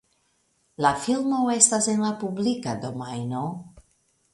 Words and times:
La 0.85 0.93
filmo 1.03 1.43
estas 1.57 1.91
en 1.95 2.03
la 2.07 2.11
publika 2.25 2.77
domajno. 2.87 3.49